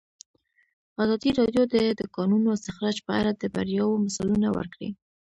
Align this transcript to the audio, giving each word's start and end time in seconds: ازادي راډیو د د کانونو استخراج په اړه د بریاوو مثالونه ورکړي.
ازادي 1.03 1.29
راډیو 1.39 1.63
د 1.73 1.75
د 1.99 2.01
کانونو 2.15 2.47
استخراج 2.57 2.97
په 3.07 3.11
اړه 3.19 3.31
د 3.35 3.43
بریاوو 3.55 4.01
مثالونه 4.05 4.47
ورکړي. 4.57 4.89